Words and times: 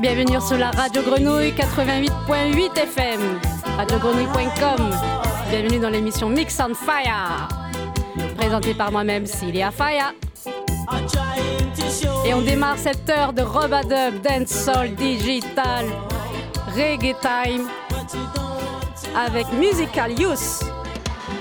bienvenue 0.00 0.40
sur 0.40 0.56
la 0.56 0.70
Radio 0.70 1.02
Grenouille 1.02 1.52
88.8 1.52 2.78
FM, 2.78 3.20
radiogrenouille.com. 3.76 4.90
Bienvenue 5.50 5.78
dans 5.78 5.90
l'émission 5.90 6.30
Mix 6.30 6.58
on 6.60 6.74
Fire, 6.74 7.48
présentée 8.36 8.72
par 8.72 8.90
moi-même, 8.90 9.26
Cilia 9.26 9.70
Fire. 9.70 10.14
Et 12.26 12.32
on 12.32 12.40
démarre 12.40 12.78
cette 12.78 13.08
heure 13.10 13.32
de 13.32 13.42
Robadub, 13.42 14.22
Dancehall, 14.22 14.94
Digital, 14.94 15.86
Reggae 16.74 17.14
Time 17.20 17.68
avec 19.16 19.46
Musical 19.52 20.18
Youth, 20.18 20.64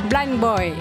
Blind 0.09 0.37
Boy. 0.39 0.73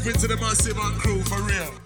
And 0.00 0.06
grooving 0.06 0.20
to 0.22 0.28
the 0.28 0.36
massive 0.36 0.76
crew 0.76 1.20
for 1.24 1.42
real. 1.42 1.79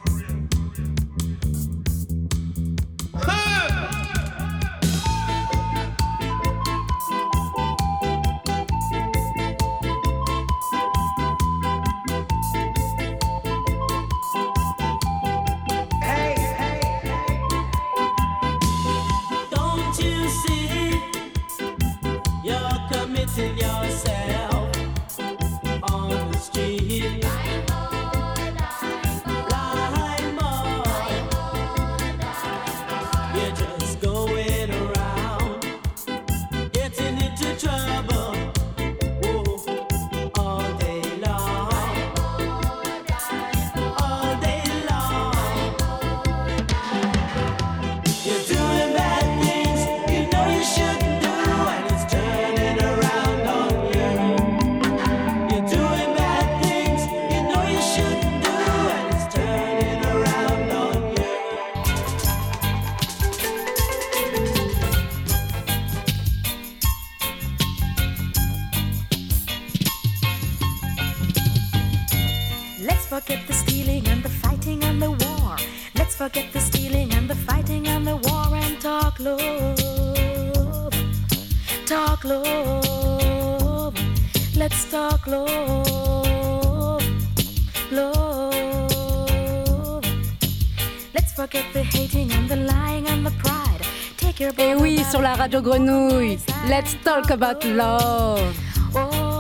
Et 94.59 94.75
oui, 94.75 95.03
sur 95.11 95.23
la 95.23 95.35
radio 95.35 95.63
Grenouille, 95.63 96.39
Let's 96.69 96.97
Talk 97.03 97.31
About 97.31 97.67
Love 97.67 98.41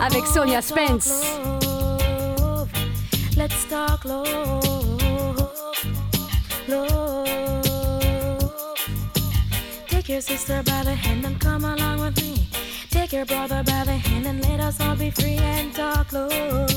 avec 0.02 0.24
Sonia 0.26 0.62
Spence. 0.62 1.22
Let's 3.36 3.66
talk 3.68 4.04
love. 4.06 4.62
Take 9.88 10.08
your 10.08 10.22
sister 10.22 10.62
by 10.64 10.82
the 10.84 10.94
hand 10.94 11.26
and 11.26 11.38
come 11.38 11.64
along 11.64 12.00
with 12.00 12.16
me. 12.22 12.48
Take 12.90 13.12
your 13.12 13.26
brother 13.26 13.62
by 13.62 13.84
the 13.84 13.98
hand 13.98 14.26
and 14.26 14.42
let 14.48 14.60
us 14.60 14.80
all 14.80 14.96
be 14.96 15.10
free 15.10 15.36
and 15.36 15.74
talk 15.74 16.12
love. 16.12 16.70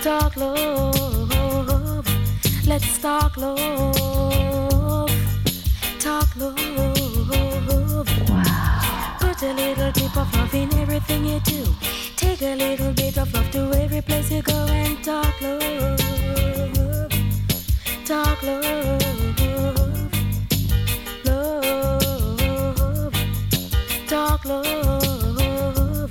Talk 0.00 0.36
love. 0.36 2.06
Let's 2.68 2.98
talk 2.98 3.36
love. 3.36 4.89
Talk 6.00 6.34
love. 6.36 6.56
Wow. 8.30 9.16
Put 9.20 9.42
a 9.42 9.52
little 9.52 9.92
tip 9.92 10.16
of 10.16 10.34
love 10.34 10.54
in 10.54 10.72
everything 10.78 11.26
you 11.26 11.40
do. 11.40 11.62
Take 12.16 12.40
a 12.40 12.54
little 12.56 12.92
bit 12.94 13.18
of 13.18 13.30
love 13.34 13.50
to 13.50 13.70
every 13.74 14.00
place 14.00 14.30
you 14.32 14.40
go 14.40 14.54
and 14.54 15.04
talk 15.04 15.38
love. 15.42 15.60
Talk 18.06 18.42
love. 18.42 19.02
Love. 21.26 23.12
Talk 24.08 24.44
love. 24.46 26.10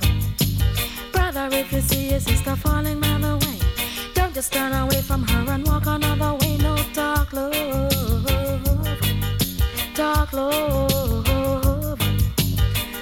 Brother, 1.12 1.50
if 1.52 1.74
you 1.74 1.82
see 1.82 2.12
your 2.12 2.20
sister 2.20 2.56
falling 2.56 3.00
by 3.00 3.18
the 3.18 3.38
way, 3.44 3.60
don't 4.14 4.36
just 4.36 4.54
turn 4.54 4.72
away 4.72 5.02
from 5.02 5.28
her 5.28 5.52
and 5.52 5.66
walk 5.66 5.88
another 5.88 6.36
way. 6.36 6.58
No 6.58 6.76
talk 6.94 7.34
love 7.34 7.79
love, 10.34 12.00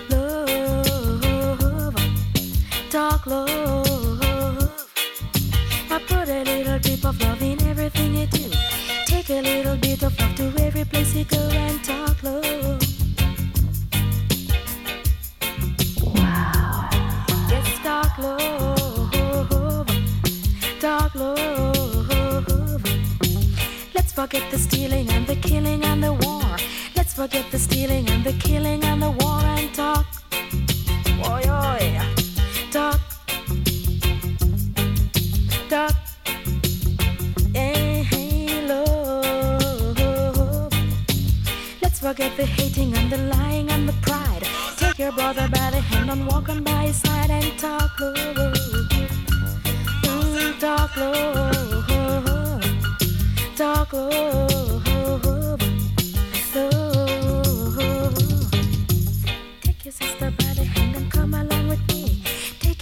love, 0.10 1.96
dark 2.90 3.26
love. 3.26 4.72
I 5.90 6.00
put 6.08 6.30
a 6.30 6.44
little 6.44 6.80
drip 6.80 7.06
of 7.06 7.22
love 7.22 7.42
in 7.42 7.62
everything 7.68 8.16
you 8.16 8.28
do. 8.28 8.50
Take 9.06 9.30
a 9.30 9.42
little 9.42 9.76
bit 9.78 10.04
of 10.04 10.18
love 10.20 10.36
to 10.36 10.54
every 10.64 10.86
place 10.86 11.14
you 11.16 11.26
go 11.26 11.38
and 11.38 11.84
talk 11.84 12.24
love. 12.24 12.82
Wow. 16.04 16.90
Dark 17.84 18.18
love, 18.18 19.12
dark 20.80 21.16
love. 21.16 22.84
Let's 23.96 24.12
forget 24.14 24.50
the 24.52 24.58
stealing 24.58 25.10
and 25.10 25.26
the 25.28 25.36
killing 25.36 25.84
and 25.84 26.04
the 26.04 26.14
war. 26.14 26.37
Forget 27.30 27.52
the 27.52 27.60
stealing 27.60 28.10
and 28.10 28.24
the 28.24 28.32
killing 28.40 28.86
and 28.86 29.02
the 29.02 29.12
war 29.12 29.42
and 29.44 29.74
talk. 29.74 30.06
Oi, 31.28 31.44
oi. 31.50 32.00
Talk. 32.72 33.02
Talk. 35.68 35.92
Hey, 37.54 38.66
love. 38.66 39.98
Let's 41.82 42.00
forget 42.00 42.32
the 42.38 42.46
hating 42.46 42.96
and 42.96 43.12
the 43.12 43.18
lying 43.18 43.70
and 43.72 43.90
the 43.90 43.96
pride. 44.02 44.48
Take 44.78 44.98
your 44.98 45.12
brother 45.12 45.50
by 45.50 45.72
the 45.72 45.82
hand 45.82 46.10
and 46.10 46.26
walk 46.28 46.48
on 46.48 46.64
by 46.64 46.86
his 46.86 46.96
side 46.96 47.30
and 47.30 47.60
talk 47.60 48.00
love. 48.00 48.38
Mm, 50.06 50.60
talk 50.62 50.96
love 50.96 51.68
talk 53.58 53.92
love. 53.92 54.77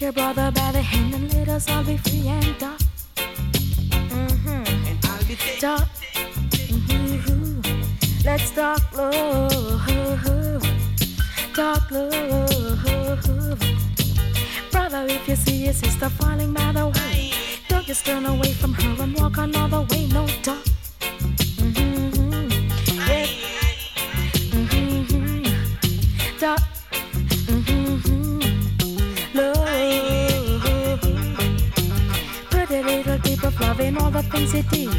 Your 0.05 0.13
brother 0.13 0.51
by 0.51 0.71
the 0.71 0.81
hand 0.83 1.15
and 1.15 1.33
let 1.33 1.49
us 1.49 1.67
all 1.71 1.83
be 1.83 1.97
free 1.97 2.27
and 2.27 2.59
talk. 2.59 2.79
Mm-hmm. 4.13 5.59
Talk. 5.59 5.87
Mm-hmm. 6.69 7.61
Let's 8.23 8.51
talk 8.51 8.83
love. 8.95 9.81
Talk 11.55 11.89
love. 11.89 13.59
Brother, 14.71 15.07
if 15.09 15.27
you 15.27 15.35
see 15.35 15.65
your 15.65 15.73
sister 15.73 16.09
falling 16.09 16.53
by 16.53 16.71
the 16.71 16.87
way, 16.87 17.31
don't 17.67 17.87
just 17.87 18.05
turn 18.05 18.27
away 18.27 18.53
from 18.53 18.73
her 18.75 19.03
and 19.03 19.19
walk 19.19 19.37
another 19.37 19.81
way. 19.89 20.05
No 20.09 20.27
talk. 20.43 20.65
loving 26.45 26.45
all 26.45 26.74
the 34.15 34.23
things 34.23 34.53
you 34.53 34.63
do. 34.63 34.89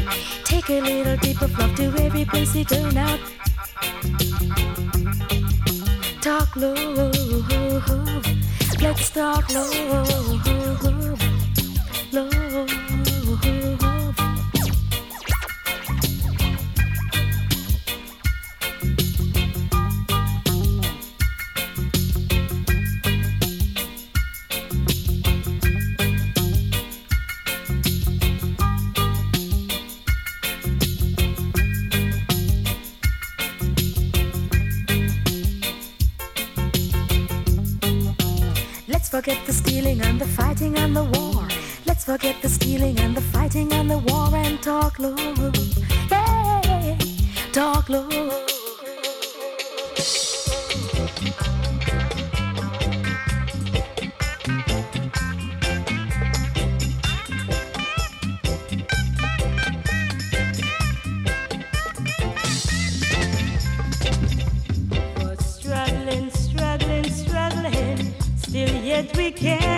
Take 0.43 0.69
a 0.69 0.79
little 0.79 1.17
dip 1.17 1.41
of 1.41 1.57
love 1.57 1.75
to 1.75 1.85
every 2.03 2.25
place 2.25 2.55
you 2.55 2.65
go 2.65 2.89
now. 2.91 3.17
Talk 6.21 6.55
low, 6.55 7.11
let's 8.79 9.09
talk 9.09 9.49
low, 9.49 9.71
love. 12.11 12.46
and 39.87 40.19
the 40.19 40.27
fighting 40.27 40.77
and 40.77 40.93
the 40.93 41.03
war. 41.03 41.47
Let's 41.85 42.03
forget 42.03 42.35
the 42.41 42.49
stealing 42.49 42.99
and 42.99 43.15
the 43.15 43.21
fighting 43.21 43.71
and 43.71 43.89
the 43.89 43.99
war 43.99 44.35
and 44.35 44.61
talk 44.61 44.99
low. 44.99 45.15
Yeah, 46.11 46.97
talk 47.53 47.87
low. 47.87 48.47
we 69.17 69.31
can 69.31 69.76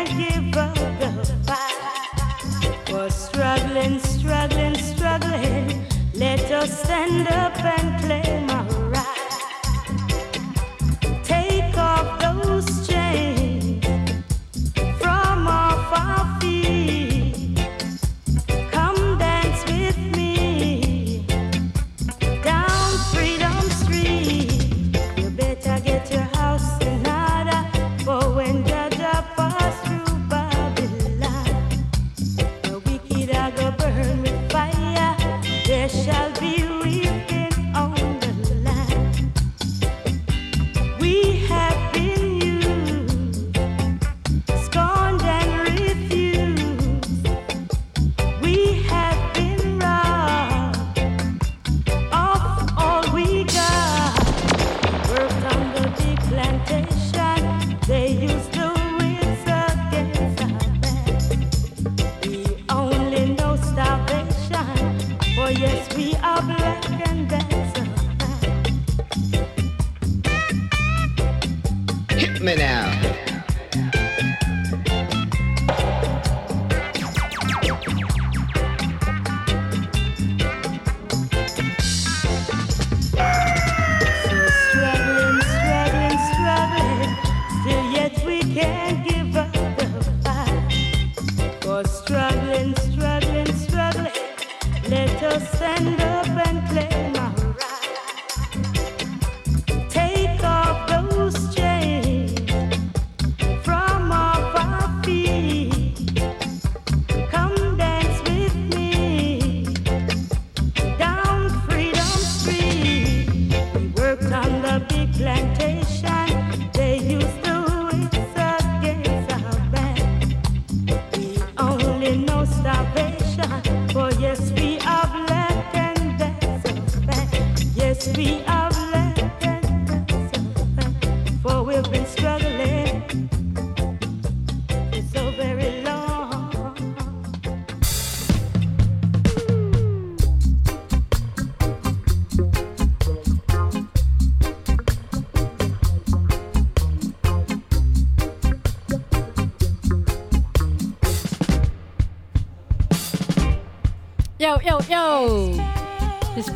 send 95.60 95.99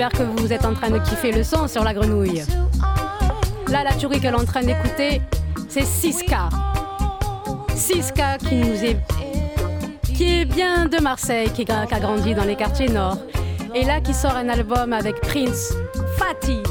J'espère 0.03 0.27
que 0.27 0.41
vous 0.41 0.51
êtes 0.51 0.65
en 0.65 0.73
train 0.73 0.89
de 0.89 0.99
kiffer 0.99 1.31
le 1.31 1.45
son 1.45 1.65
sur 1.69 1.81
la 1.81 1.93
grenouille. 1.93 2.43
Là, 3.69 3.85
la 3.85 3.93
tuerie 3.93 4.19
qu'elle 4.19 4.33
est 4.33 4.37
en 4.37 4.43
train 4.43 4.61
d'écouter, 4.61 5.21
c'est 5.69 5.85
Siska. 5.85 6.49
Siska 7.73 8.37
qui 8.37 8.55
nous 8.55 8.83
est 8.83 8.97
qui 10.03 10.41
est 10.41 10.45
bien 10.45 10.87
de 10.87 11.01
Marseille, 11.01 11.49
qui 11.51 11.65
a, 11.71 11.85
grandi 11.85 12.35
dans 12.35 12.43
les 12.43 12.57
quartiers 12.57 12.89
nord. 12.89 13.17
Et 13.73 13.85
là, 13.85 14.01
qui 14.01 14.13
sort 14.13 14.35
un 14.35 14.49
album 14.49 14.91
avec 14.91 15.21
Prince 15.21 15.73
Fatih. 16.17 16.63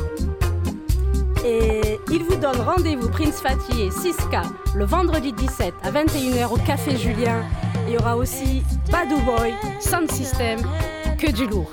Et 1.43 1.99
il 2.11 2.25
vous 2.25 2.37
donne 2.37 2.61
rendez-vous, 2.61 3.09
Prince 3.09 3.41
Fatih 3.41 3.81
et 3.81 3.91
Siska, 3.91 4.43
le 4.77 4.85
vendredi 4.85 5.33
17 5.33 5.73
à 5.83 5.91
21h 5.91 6.53
au 6.53 6.59
Café 6.59 6.99
Julien. 6.99 7.43
Il 7.87 7.95
y 7.95 7.97
aura 7.97 8.15
aussi 8.15 8.63
Badou 8.91 9.19
Boy, 9.23 9.55
Sound 9.81 10.11
System, 10.11 10.61
que 11.19 11.31
du 11.31 11.47
lourd. 11.47 11.73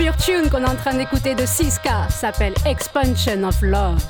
Pure 0.00 0.16
tune 0.16 0.48
qu'on 0.48 0.62
est 0.62 0.68
en 0.68 0.76
train 0.76 0.94
d'écouter 0.94 1.34
de 1.34 1.44
Siska 1.44 2.08
s'appelle 2.08 2.54
Expansion 2.64 3.42
of 3.44 3.60
Love. 3.60 4.02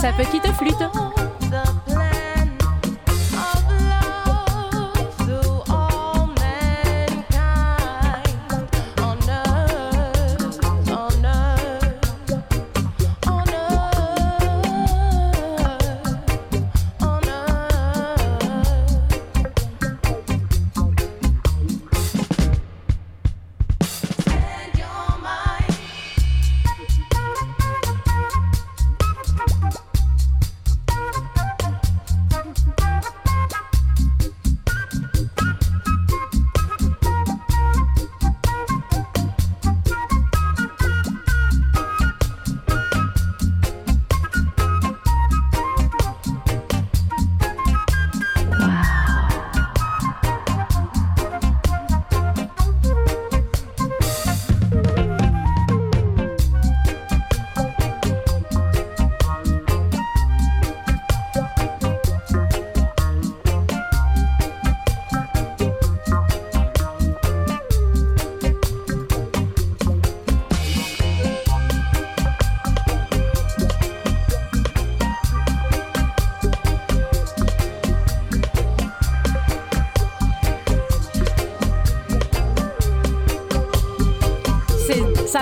ça 0.00 0.14
peut 0.14 0.24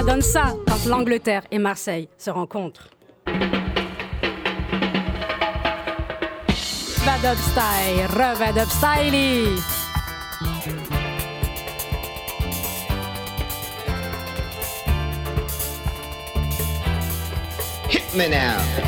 donne 0.08 0.22
ça 0.22 0.54
quand 0.66 0.86
l'Angleterre 0.86 1.42
et 1.50 1.58
Marseille 1.58 2.08
se 2.16 2.30
rencontrent. 2.30 2.88
Bad 7.04 7.24
Up 7.26 7.36
Style, 7.36 8.06
re 8.08 8.38
Bad 8.38 8.56
Up 8.56 8.68
Style. 8.70 9.58
Hit 17.90 18.14
me 18.14 18.28
now. 18.28 18.87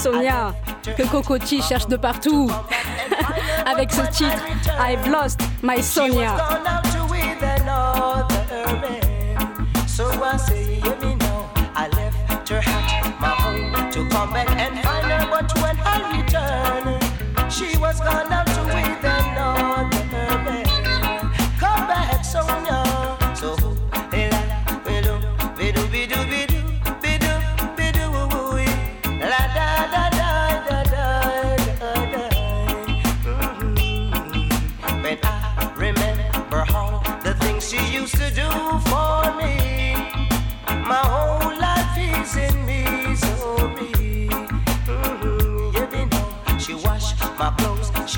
Sonia 0.00 0.54
que 0.96 1.02
Cocotti 1.02 1.60
cherche 1.60 1.86
de 1.86 1.96
partout 1.96 2.50
avec 3.66 3.92
ce 3.92 4.00
titre 4.10 4.42
I've 4.80 5.06
Lost 5.10 5.40
My 5.62 5.82
Sonia. 5.82 6.36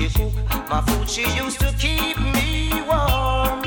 She 0.09 0.31
cook 0.49 0.69
my 0.69 0.81
food, 0.81 1.09
she 1.09 1.21
used 1.35 1.59
to 1.59 1.73
keep 1.79 2.17
me 2.19 2.69
warm. 2.87 3.61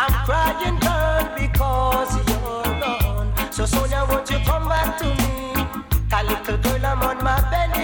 I'm 0.00 0.14
crying, 0.26 0.78
girl, 0.78 1.28
because 1.36 2.14
you're 2.28 2.80
gone. 2.80 3.52
So 3.52 3.66
Sonia, 3.66 4.06
won't 4.08 4.30
you 4.30 4.38
come 4.44 4.68
back 4.68 4.98
to 4.98 5.06
me? 5.06 5.38
A 6.12 6.24
little 6.24 6.58
girl, 6.58 6.86
I'm 6.86 7.02
on 7.02 7.22
my 7.24 7.40
bending 7.50 7.77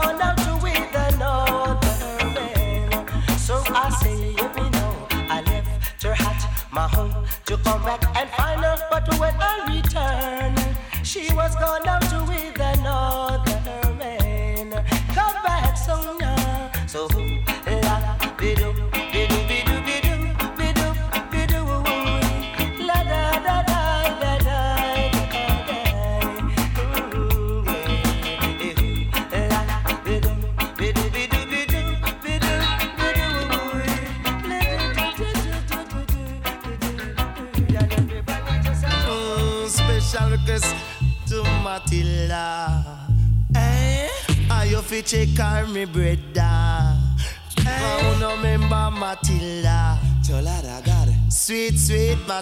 she 0.00 0.37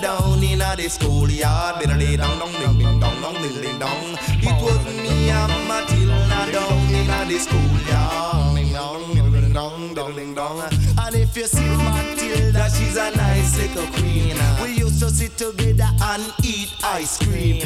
down 0.00 0.42
in 0.42 0.60
a 0.60 0.76
the 0.76 0.88
schoolyard. 0.88 1.82
Diddly 1.82 2.16
dong, 2.16 2.38
dong, 2.38 2.52
ding, 2.52 2.78
ding, 2.78 3.00
dong, 3.00 3.20
dong, 3.20 3.34
diddly 3.36 3.78
dong. 3.78 4.16
It 4.40 4.62
was 4.62 4.84
me 5.02 5.30
and 5.30 5.68
Matilda 5.68 6.52
down 6.52 6.94
in 6.94 7.10
a 7.10 7.24
the 7.28 7.38
schoolyard. 7.38 8.56
Ding 8.56 8.72
dong, 8.72 9.02
diddly 9.14 9.52
dong, 9.52 9.94
dong, 9.94 10.14
ding 10.14 10.34
dong. 10.34 10.62
And 10.98 11.14
if 11.14 11.36
you 11.36 11.46
see 11.46 11.68
Matilda, 11.68 12.70
she's 12.70 12.96
a 12.96 13.10
nice 13.16 13.58
little 13.58 13.86
queen. 13.98 14.36
We 14.62 14.78
used 14.84 15.00
to 15.00 15.10
sit 15.10 15.36
together 15.36 15.88
and 16.02 16.22
eat 16.42 16.74
ice 16.84 17.18
cream. 17.18 17.62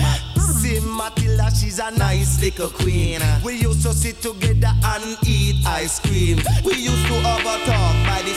See 0.60 0.80
Matilda, 0.80 1.50
she's 1.54 1.78
a 1.78 1.90
nice 1.92 2.40
little 2.42 2.70
queen. 2.70 3.20
We 3.44 3.54
used 3.56 3.82
to 3.82 3.92
sit 3.94 4.20
together 4.20 4.72
and 4.84 5.16
eat 5.26 5.64
ice 5.66 6.00
cream. 6.00 6.38
We 6.64 6.74
used 6.74 7.06
to 7.06 7.14
overtalk 7.14 7.96
by 8.06 8.22
the 8.24 8.34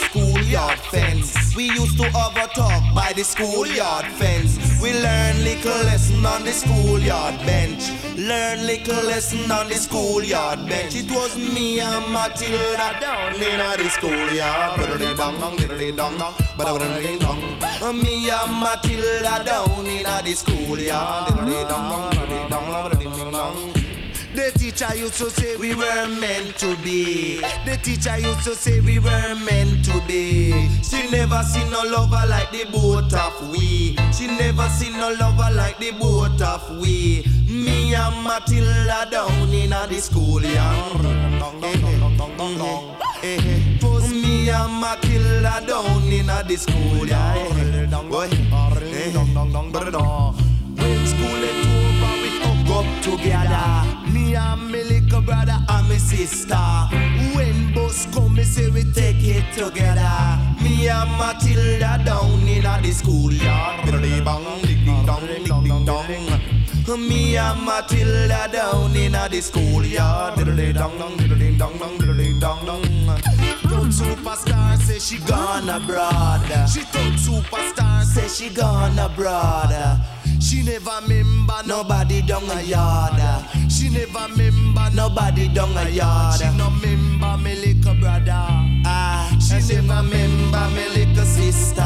schoolyard 0.54 0.78
fence. 0.78 1.56
We 1.56 1.64
used 1.64 1.96
to 1.98 2.04
overtalk 2.10 2.94
by 2.94 3.12
the 3.12 3.24
schoolyard 3.24 4.06
fence. 4.12 4.56
We 4.80 4.92
learn 4.92 5.42
little 5.42 5.82
lesson 5.84 6.24
on 6.24 6.44
the 6.44 6.52
schoolyard 6.52 7.38
bench. 7.38 7.90
Learn 8.16 8.64
little 8.64 9.02
lesson 9.04 9.50
on 9.50 9.68
the 9.68 9.74
schoolyard 9.74 10.64
bench. 10.68 10.94
It 10.94 11.10
was 11.10 11.36
me 11.36 11.80
and 11.80 12.12
Matilda 12.12 12.98
down 13.00 13.34
in 13.34 13.58
the 13.58 13.88
schoolyard. 13.90 14.78
Diddly 14.78 15.16
dong 15.16 15.40
dong, 15.40 15.56
diddly 15.56 15.96
dong 15.96 16.18
dong, 16.18 16.34
diddly 16.56 17.18
dong. 17.18 18.00
Me 18.00 18.30
and 18.30 18.52
Matilda 18.62 19.42
down 19.44 19.86
in 19.86 20.04
the 20.04 20.34
schoolyard. 20.34 21.32
Diddly 21.32 21.68
dong 21.68 21.90
dong, 21.90 22.12
diddly 22.12 22.48
dong 22.48 23.32
dong, 23.32 23.32
dong. 23.32 23.73
The 24.34 24.50
teacher 24.58 24.92
used 24.96 25.14
to 25.18 25.30
say 25.30 25.56
we 25.56 25.76
were 25.76 26.08
meant 26.08 26.56
to 26.58 26.76
be. 26.82 27.40
The 27.64 27.78
teacher 27.82 28.18
used 28.18 28.42
to 28.42 28.56
say 28.56 28.80
we 28.80 28.98
were 28.98 29.34
meant 29.46 29.84
to 29.84 30.02
be. 30.08 30.68
She 30.82 31.08
never 31.08 31.40
seen 31.44 31.70
no 31.70 31.82
lover 31.84 32.26
like 32.28 32.50
the 32.50 32.64
both 32.72 33.14
of 33.14 33.48
we. 33.52 33.96
She 34.12 34.26
never 34.26 34.68
seen 34.70 34.94
no 34.94 35.12
lover 35.12 35.54
like 35.54 35.78
the 35.78 35.92
both 35.92 36.42
of 36.42 36.68
we. 36.80 37.24
Me 37.48 37.94
and 37.94 38.24
Matilda 38.24 39.06
down 39.08 39.50
in 39.50 39.70
the 39.70 40.00
schoolyard. 40.00 41.00
Eh, 43.22 43.38
eh. 43.38 43.78
Put 43.80 44.10
me 44.10 44.50
and 44.50 44.80
Matilda 44.80 45.62
down 45.64 46.10
in 46.12 46.26
the 46.26 46.56
schoolyard. 46.56 47.38
Eh. 47.38 47.86
When 50.76 51.06
school 51.06 51.42
is 51.44 51.66
over, 51.70 52.14
we 52.20 52.28
hug 52.42 52.70
up 52.70 53.02
together. 53.02 54.03
Me 54.34 54.40
and 54.40 54.72
me 54.72 54.82
little 54.82 55.20
brother 55.20 55.56
and 55.68 55.88
me 55.88 55.94
sister. 55.94 56.56
When 57.36 57.72
bus 57.72 58.08
come, 58.12 58.34
me 58.34 58.42
say 58.42 58.68
we 58.68 58.82
take 58.82 59.22
it 59.22 59.44
together. 59.54 60.10
Me 60.60 60.88
and 60.88 61.08
Matilda 61.16 62.02
down 62.04 62.40
in 62.40 62.64
the 62.82 62.90
schoolyard. 62.90 63.86
Diddly 63.86 64.24
bang, 64.24 64.60
ding 64.62 64.84
ding 64.84 65.06
dong, 65.06 65.24
ding 65.28 65.44
ding 65.44 65.84
dong. 65.86 67.08
Me 67.08 67.36
and 67.36 67.62
Matilda 67.64 68.48
down 68.50 68.96
in 68.96 69.12
the 69.12 69.40
schoolyard. 69.40 70.34
Diddly 70.34 70.74
dong 70.74 70.98
dong, 70.98 71.16
diddly 71.16 71.56
dong 71.56 71.78
dong, 71.78 71.96
diddly 71.96 72.40
dong 72.40 72.66
dong. 72.66 72.82
Told 73.70 73.92
superstar 73.92 74.76
say 74.78 74.98
she 74.98 75.18
gone 75.18 75.68
abroad. 75.68 76.42
She 76.68 76.80
told 76.90 77.14
superstar 77.22 78.02
say 78.02 78.26
she 78.26 78.52
gone 78.52 78.98
abroad. 78.98 79.70
She 80.44 80.62
never 80.62 81.00
remember 81.08 81.62
nobody 81.64 82.20
down 82.20 82.50
a 82.50 82.60
yard. 82.60 83.18
She 83.72 83.88
never 83.88 84.26
remember 84.28 84.90
nobody 84.92 85.48
down 85.48 85.74
a 85.74 85.88
yard. 85.88 86.38
She 86.38 86.44
no 86.58 86.68
remember 86.68 87.38
me 87.38 87.54
little 87.54 87.94
brother. 87.94 88.46
Ah, 88.84 89.34
she 89.40 89.54
never 89.54 90.02
remember 90.02 90.68
me 90.76 90.88
little 90.90 91.24
sister. 91.24 91.80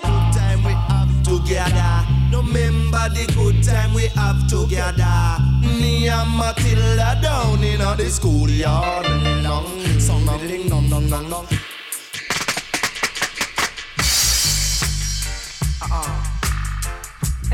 Good 0.00 0.32
time 0.32 0.64
we 0.64 0.72
have 0.72 1.22
together. 1.22 2.06
No 2.30 2.40
remember 2.40 3.06
the 3.10 3.30
good 3.36 3.62
time 3.62 3.92
we 3.92 4.06
have 4.16 4.48
together. 4.48 5.36
Me 5.60 6.08
and 6.08 6.30
Matilda 6.38 7.20
down 7.20 7.62
in 7.62 7.80
the 7.80 8.08
schoolyard. 8.08 9.04
Song, 10.00 10.24
ding, 10.38 10.70
dong, 10.70 10.88
dong, 10.88 11.06
dong, 11.06 11.28
dong. 11.28 11.46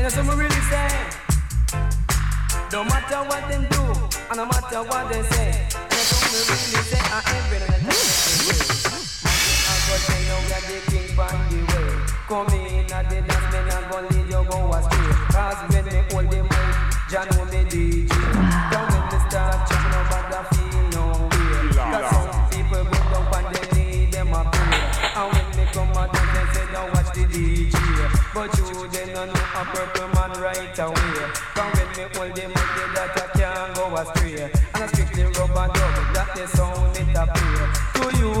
And 0.01 0.09
that's 0.09 0.17
what 0.17 0.35
we 0.35 0.43
really 0.45 0.61
say. 0.65 0.89
No 2.71 2.83
matter 2.83 3.21
what 3.29 3.47
them 3.51 3.67
do, 3.69 3.83
and 4.31 4.37
no 4.37 4.45
matter 4.47 4.81
what 4.81 5.13
they 5.13 5.21
say. 5.21 5.53
And 5.77 5.91
that's 5.93 6.09
what 6.09 6.25
we 6.25 6.41
really 6.49 6.81
say. 6.89 6.97
I 7.05 7.21
ain't 7.29 7.45
ready 7.53 7.69
to 7.69 7.77
But 9.85 10.01
say 10.01 10.25
now 10.25 10.41
we 10.41 10.57
are 10.57 10.65
the 10.65 10.81
king 10.89 11.13
on 11.21 11.37
the 11.53 11.61
way. 11.69 11.85
Come 12.25 12.49
in 12.49 12.89
at 12.91 13.05
the 13.11 13.21
dance, 13.21 13.47
me 13.53 13.59
not 13.69 13.83
gon' 13.91 14.09
lead 14.09 14.25
you 14.25 14.41
go 14.49 14.73
astray. 14.73 15.13
Cause 15.29 15.61
when 15.69 15.85
me 15.85 16.01
hold 16.09 16.25
the 16.31 16.41
mic, 16.49 16.73
Jah 17.11 17.25
a 29.61 29.65
purple 29.65 30.07
man 30.15 30.31
right 30.41 30.79
away. 30.79 31.17
Cause 31.53 31.71
when 31.77 31.89
me 31.93 32.03
hold 32.15 32.35
the 32.35 32.47
mic, 32.47 32.69
the 32.75 32.83
data 32.95 33.25
can't 33.37 33.75
go 33.75 33.95
astray. 33.95 34.49
And 34.73 34.83
I 34.83 34.87
strictly 34.87 35.23
rubber 35.37 35.67
dub, 35.73 35.97
that 36.15 36.29
the 36.35 36.47
sound 36.47 36.97
it 36.97 37.13
a 37.13 37.23
play. 37.29 37.65
To 37.95 38.05
you, 38.17 38.33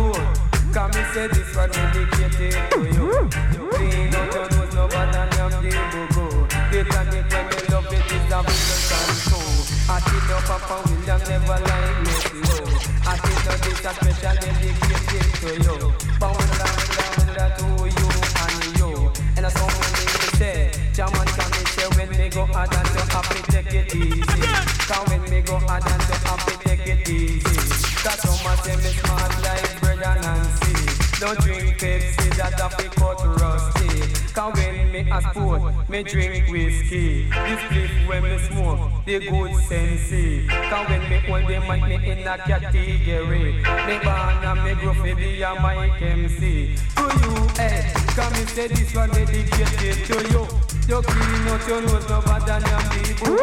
come 0.73 0.89
me 0.91 1.03
say 1.13 1.27
this 1.27 1.55
one 1.55 1.69
dedicated 1.69 2.57
to 2.71 2.79
you. 2.95 3.29
Clean 3.71 4.15
out 4.15 4.33
your 4.33 4.49
nose, 4.49 4.73
no 4.73 4.87
bad 4.87 5.15
and 5.15 5.33
yam 5.37 5.53
the 5.61 5.71
go-go. 5.93 6.25
The 6.71 6.79
tonic 6.89 7.29
when 7.29 7.45
me 7.49 7.59
love 7.69 7.93
it 7.93 8.11
is 8.17 8.31
a 8.31 8.39
real 8.41 8.81
control. 8.89 9.53
I 9.93 9.99
think 10.01 10.25
your 10.25 10.41
Papa 10.49 10.75
William 10.89 11.21
never 11.29 11.59
like 11.61 11.97
me 12.01 12.13
slow. 12.25 12.65
I 13.05 13.13
think 13.21 13.39
no 13.45 13.57
this 13.61 13.85
a 13.85 13.91
special 13.93 14.37
Say 28.71 28.77
me 28.77 28.97
smart 28.99 29.43
like 29.43 29.81
bread 29.81 30.01
and 30.01 30.21
Nancy. 30.21 31.19
Don't 31.19 31.37
drink 31.41 31.77
Pepsi, 31.77 32.35
that 32.37 32.57
a 32.57 32.69
fi 32.69 32.87
cut 32.95 33.19
rusty. 33.41 34.31
Cause 34.33 34.53
when 34.55 34.91
me 34.93 35.11
a 35.11 35.21
sport, 35.21 35.89
me 35.89 36.03
drink 36.03 36.49
whiskey. 36.49 37.29
This 37.29 37.61
clip 37.67 38.07
when 38.07 38.23
me 38.23 38.37
smoke, 38.37 39.05
the 39.05 39.19
good 39.19 39.55
sensei. 39.67 40.47
Cause 40.47 40.89
when 40.89 41.09
me 41.09 41.17
hold 41.19 41.47
the 41.47 41.59
mic, 41.59 41.83
me 41.83 42.11
in 42.11 42.25
a 42.25 42.37
category. 42.37 43.53
Me 43.87 43.99
born 44.05 44.45
and 44.45 44.63
me 44.63 44.73
grow 44.75 44.93
fi 44.93 45.13
be 45.15 45.41
a 45.41 45.53
mic 45.61 46.01
MC. 46.01 46.77
To 46.95 47.03
you, 47.03 47.47
eh, 47.59 47.91
cause 48.15 48.31
me 48.31 48.45
say 48.45 48.67
this 48.67 48.95
one 48.95 49.09
dedicated 49.09 50.05
to 50.05 50.29
you. 50.31 50.70
You 50.87 51.01
clean 51.01 51.47
out 51.47 51.67
your 51.67 51.81
nose, 51.81 52.09
no 52.09 52.21
bad 52.21 52.45
than 52.45 52.61
your 52.67 52.83
people. 52.91 53.37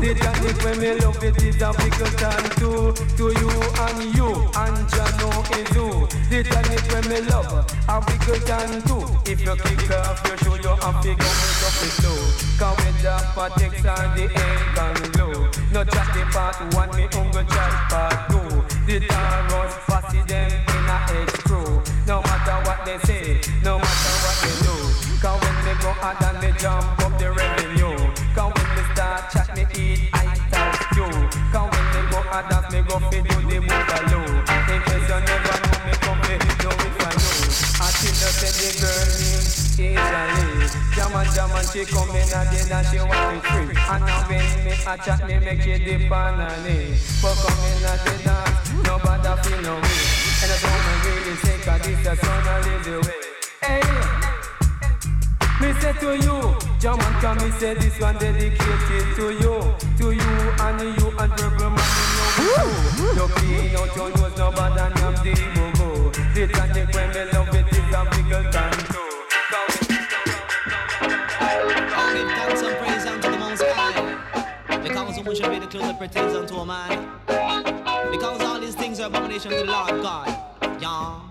The 0.00 0.14
tonic 0.14 0.64
when 0.64 0.80
me 0.80 0.94
love 1.00 1.22
it 1.22 1.42
is 1.42 1.62
a 1.62 1.72
pickle 1.72 2.12
time 2.18 2.50
too. 2.58 2.92
To 3.16 3.24
you 3.30 3.50
and 3.84 4.00
you, 4.16 4.30
and 4.58 4.78
Jano 4.90 5.30
is 5.56 5.70
you. 5.76 6.08
The 6.30 6.42
tonic 6.48 6.84
when 6.90 7.04
me 7.08 7.20
love, 7.30 7.52
a 7.88 8.00
pickle 8.00 8.40
time 8.46 8.82
too. 8.82 9.04
If 9.30 9.40
you 9.40 9.54
kick 9.56 9.90
off 9.90 10.22
your 10.26 10.36
shoe, 10.38 10.56
you 10.62 10.74
have 10.76 11.02
to 11.02 11.14
go 11.14 11.28
make 11.40 11.62
up 11.68 11.78
it. 11.84 11.94
Cause 12.58 12.76
with 12.76 13.02
the 13.02 13.16
protects 13.32 13.84
and 13.84 14.10
the 14.16 14.24
air 14.36 14.58
can 14.74 15.12
blow. 15.12 15.50
No 15.72 15.84
chat 15.84 16.08
the 16.12 16.22
part 16.32 16.56
one, 16.74 16.90
me 16.96 17.08
hunger 17.12 17.44
chat 17.44 17.72
part 17.88 18.30
two. 18.30 18.62
The 18.86 19.06
Taurus 19.06 19.74
fussy 19.86 20.20
them 20.26 20.50
in 20.50 20.84
a 20.84 20.98
head 21.08 21.30
screw. 21.30 21.82
No 22.06 22.20
matter 22.22 22.58
what 22.68 22.84
they 22.84 22.98
say, 23.06 23.40
no 23.62 23.78
and 26.02 26.40
me 26.40 26.50
jump 26.58 26.84
up 27.04 27.18
the 27.18 27.30
revenue. 27.30 27.96
Cause 28.34 28.52
when 28.56 28.68
me 28.76 28.82
start 28.94 29.30
chat 29.30 29.48
me 29.54 29.64
eat, 29.76 30.08
I 30.12 30.32
talk 30.48 30.96
you. 30.96 31.08
Cause 31.52 31.68
when 31.68 31.86
me 31.92 32.00
go 32.08 32.20
and 32.24 32.64
me 32.72 32.80
go 32.88 32.96
fi 32.98 33.20
do 33.20 33.36
the 33.44 33.58
boogaloo. 33.60 34.24
In 34.48 34.80
case 34.88 35.08
you 35.08 35.20
never 35.20 35.56
know 35.60 35.78
me 35.84 35.92
come 36.00 36.20
fi 36.24 36.36
know 36.64 36.72
it 36.72 36.92
for 36.96 37.12
you. 37.20 37.40
I 37.80 37.88
think 38.00 38.16
say 38.16 38.52
the 38.56 38.70
girl 38.80 39.08
named 39.20 39.48
Italy. 39.76 40.48
Jaman 40.96 41.26
Jaman 41.36 41.64
she 41.68 41.84
come 41.84 42.10
in 42.16 42.28
again 42.32 42.72
and 42.72 42.86
she 42.88 42.98
want 42.98 43.36
it 43.36 43.44
free. 43.52 43.76
And 43.76 44.04
now 44.04 44.24
when 44.28 44.46
me 44.64 44.72
a 44.72 44.94
chat 44.96 45.20
me 45.28 45.36
make 45.38 45.64
you 45.66 45.78
dip 45.84 46.10
on 46.10 46.40
her 46.40 46.56
knee. 46.64 46.96
But 47.20 47.36
come 47.44 47.60
at 47.84 48.00
the 48.08 48.14
dance, 48.24 48.72
nobody 48.88 49.32
feel 49.44 49.60
no 49.68 49.74
way. 49.76 50.00
And 50.40 50.48
I 50.48 50.56
don't 50.64 51.04
really 51.04 51.36
say 51.44 51.58
'cause 51.60 51.82
this 51.84 52.06
a 52.08 52.16
son 52.16 52.48
of 52.48 52.66
lazy 52.66 52.96
way. 53.04 53.20
Hey. 53.60 54.19
Me 55.80 55.86
say 55.86 55.92
to 56.00 56.14
you, 56.14 56.36
Jaman 56.78 57.20
can 57.20 57.36
me 57.38 57.50
say 57.52 57.72
this 57.72 57.98
one 57.98 58.14
dedicated 58.18 59.16
to 59.16 59.32
you, 59.32 59.74
to 59.96 60.10
you 60.12 60.20
and 60.60 60.80
you 61.00 61.08
and 61.18 61.32
purple 61.32 61.70
man 61.70 62.10
you 62.36 62.48
know 62.56 62.66
we 62.84 62.90
do. 62.96 63.04
You 63.16 63.26
clean 63.28 63.76
out 63.76 63.96
your 63.96 64.10
nose, 64.10 64.36
no 64.36 64.50
bad 64.50 64.76
and 64.76 64.98
I'm 64.98 65.14
the 65.24 65.32
go 65.78 66.10
The 66.34 66.52
tonic 66.52 66.94
when 66.94 67.08
me 67.08 67.32
love 67.32 67.54
it 67.54 67.68
is 67.72 67.94
a 67.94 68.04
pickle 68.10 68.44
time 68.52 68.80
too. 68.92 69.08
All 71.96 72.12
give 72.12 72.28
thanks 72.28 72.60
and 72.60 72.76
praise 72.76 73.06
unto 73.06 73.30
the 73.30 73.38
Most 73.38 73.62
High. 73.64 74.82
Because 74.82 75.16
who 75.16 75.34
should 75.34 75.50
be 75.50 75.58
the 75.60 75.66
closer 75.66 75.94
pertains 75.94 76.34
unto 76.34 76.56
a 76.56 76.66
man. 76.66 77.08
Because 78.10 78.40
all 78.42 78.60
these 78.60 78.74
things 78.74 79.00
are 79.00 79.06
abomination 79.06 79.50
to 79.50 79.56
the 79.56 79.64
Lord 79.64 80.02
God. 80.02 80.28
Yeah. 80.78 81.29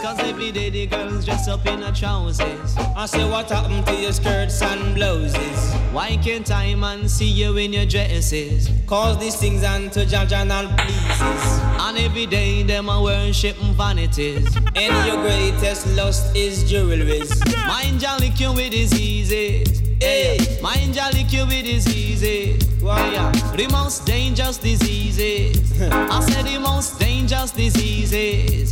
Cause 0.00 0.20
every 0.20 0.52
day 0.52 0.70
the 0.70 0.86
girls 0.86 1.24
dress 1.24 1.48
up 1.48 1.66
in 1.66 1.82
her 1.82 1.90
trousers. 1.92 2.76
I 2.96 3.06
say 3.06 3.28
what 3.28 3.50
happened 3.50 3.84
to 3.88 3.94
your 3.96 4.12
skirts 4.12 4.62
and 4.62 4.94
blouses? 4.94 5.74
Why 5.92 6.16
can't 6.18 6.48
I 6.52 6.76
man 6.76 7.08
see 7.08 7.26
you 7.28 7.56
in 7.56 7.72
your 7.72 7.84
dresses? 7.84 8.70
Cause 8.86 9.18
these 9.18 9.34
things 9.34 9.64
unto 9.64 10.04
pleases. 10.04 10.32
And 10.32 10.52
all 10.52 10.66
please 10.76 11.58
and 11.80 11.98
every 11.98 12.26
day 12.26 12.62
them 12.62 12.88
a 12.88 13.02
worship 13.02 13.56
vanities. 13.56 14.54
And 14.76 15.06
your 15.06 15.20
greatest 15.20 15.88
lust 15.96 16.36
is 16.36 16.70
jewelries. 16.70 17.34
Mind 17.66 18.00
ya 18.00 18.16
lick 18.20 18.38
you 18.38 18.52
with 18.52 18.70
diseases. 18.70 19.80
Hey, 20.00 20.38
mind 20.62 20.94
ya 20.94 21.08
lick 21.12 21.32
you 21.32 21.44
with 21.46 21.64
diseases. 21.64 22.62
Why? 22.80 23.12
Yeah, 23.12 23.32
the 23.56 23.66
most 23.72 24.06
dangerous 24.06 24.58
diseases. 24.58 25.82
I 25.92 26.20
said 26.20 26.46
the 26.46 26.58
most 26.60 27.00
dangerous 27.00 27.50
diseases. 27.50 28.67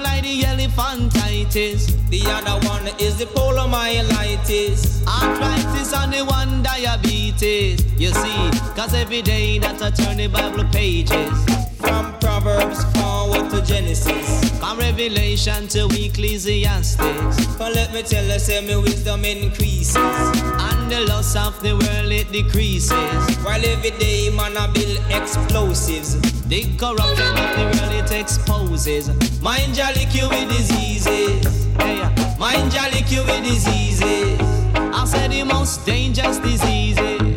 Like 0.00 0.22
the 0.22 0.42
elephantitis. 0.42 2.08
The 2.10 2.22
other 2.26 2.66
one 2.66 2.88
is 2.98 3.18
the 3.18 3.26
polomyelitis. 3.26 5.06
Arthritis 5.06 5.92
and 5.92 6.12
the 6.12 6.24
one 6.24 6.62
diabetes. 6.62 7.84
You 7.98 8.08
see, 8.08 8.50
cause 8.74 8.94
every 8.94 9.22
day 9.22 9.58
that 9.58 9.80
I 9.82 9.90
turn 9.90 10.16
the 10.16 10.26
Bible 10.26 10.64
pages. 10.72 11.44
From 11.78 12.13
Proverbs 12.44 12.84
forward 12.92 13.50
to 13.52 13.62
Genesis. 13.62 14.50
From 14.58 14.78
Revelation 14.78 15.66
to 15.68 15.86
Ecclesiastes. 15.86 17.56
But 17.56 17.72
let 17.72 17.94
me 17.94 18.02
tell 18.02 18.22
you, 18.22 18.38
say 18.38 18.60
my 18.60 18.76
wisdom 18.76 19.24
increases. 19.24 19.96
And 19.96 20.92
the 20.92 21.06
loss 21.08 21.36
of 21.36 21.58
the 21.62 21.72
world 21.72 22.12
it 22.12 22.30
decreases. 22.32 23.36
While 23.38 23.64
every 23.64 23.92
day 23.92 24.28
man 24.28 24.58
I 24.58 24.66
build 24.66 25.00
explosives. 25.08 26.20
The 26.42 26.64
corruption 26.76 27.32
of 27.32 27.50
the 27.56 27.80
world 27.80 28.04
it 28.04 28.12
exposes. 28.12 29.08
Mind 29.40 29.78
lick 29.96 30.14
you 30.14 30.28
with 30.28 30.50
diseases. 30.50 31.64
Hey, 31.76 32.04
Mind 32.38 32.74
lick 32.92 33.10
you 33.10 33.24
with 33.24 33.42
diseases. 33.42 34.38
I 34.74 35.06
said 35.06 35.30
the 35.30 35.44
most 35.44 35.86
dangerous 35.86 36.36
diseases. 36.40 37.33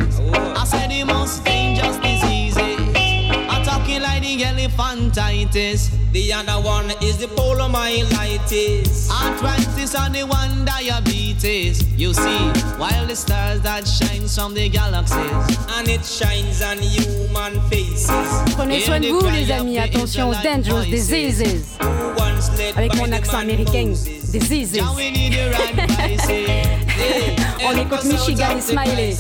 The 4.37 4.43
elephantitis. 4.43 5.89
The 6.11 6.33
other 6.33 6.61
one 6.61 6.91
is 7.01 7.17
the 7.17 7.27
polomyelitis. 7.27 9.09
Arthritis 9.09 9.95
and 9.95 10.15
the 10.15 10.23
one 10.23 10.65
diabetes. 10.65 11.83
You 11.97 12.13
see, 12.13 12.37
while 12.77 13.05
the 13.07 13.15
stars 13.15 13.61
that 13.61 13.87
shines 13.87 14.35
from 14.35 14.53
the 14.53 14.69
galaxies. 14.69 15.57
And 15.77 15.87
it 15.87 16.05
shines 16.05 16.61
on 16.61 16.77
human 16.77 17.59
faces. 17.69 18.09
Prenez 18.55 18.81
soin 18.85 18.99
de 18.99 19.09
vous, 19.09 19.25
les 19.27 19.51
amis. 19.51 19.79
Attention 19.79 20.29
aux 20.29 20.43
dangerous 20.43 20.85
diseases. 20.85 21.77
Who 21.81 22.13
once 22.17 22.49
led 22.57 22.77
Avec 22.77 22.95
mon 22.95 23.11
accent 23.11 23.39
américain, 23.39 23.93
diseases. 24.31 24.77
Now 24.77 24.95
we 24.95 25.11
need 25.11 25.33
the 25.33 25.51
right 25.51 25.87
prices. 25.95 26.29
Hey, 26.29 27.35
On 27.65 27.75
écoute 27.75 28.03
Michigan 28.05 28.51
of 28.51 28.57
et 28.57 28.61
the 28.61 28.61
Smiley. 28.61 29.15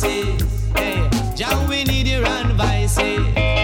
John, 1.35 1.67
we 1.67 1.83
need 1.83 2.07
right 2.23 2.45
vices. 2.55 3.56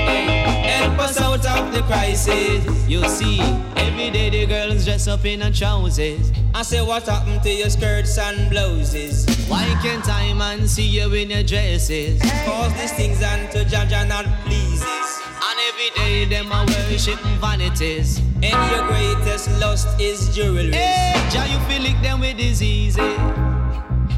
Help 0.93 1.09
us 1.09 1.19
out 1.19 1.45
of 1.57 1.73
the 1.73 1.81
crisis. 1.81 2.87
You 2.87 3.03
see, 3.09 3.39
every 3.77 4.11
day 4.11 4.29
the 4.29 4.45
girls 4.45 4.85
dress 4.85 5.07
up 5.07 5.25
in 5.25 5.41
her 5.41 5.49
trousers. 5.49 6.31
I 6.53 6.61
say 6.61 6.85
what 6.85 7.07
happened 7.07 7.41
to 7.41 7.49
your 7.49 7.71
skirts 7.71 8.15
and 8.19 8.47
blouses? 8.51 9.25
Why 9.47 9.65
can't 9.81 10.07
I 10.07 10.33
man 10.33 10.67
see 10.67 10.87
you 10.87 11.11
in 11.15 11.31
your 11.31 11.41
dresses? 11.41 12.21
Cause 12.45 12.71
these 12.73 12.93
things 12.93 13.23
unto 13.23 13.63
Jaja 13.65 14.07
not 14.07 14.25
pleases. 14.45 14.85
And 14.85 15.59
every 15.67 15.89
day 15.95 16.25
them 16.25 16.51
a 16.51 16.63
worship 16.63 17.19
vanities. 17.41 18.19
And 18.43 18.71
your 18.71 18.85
greatest 18.87 19.49
lust 19.59 19.99
is 19.99 20.29
jewelry. 20.35 20.73
Hey, 20.73 21.27
Jah, 21.31 21.47
you 21.47 21.57
feel 21.65 21.83
it 21.89 21.99
them 22.03 22.19
with 22.19 22.37
disease. 22.37 22.99
Eh? 22.99 23.17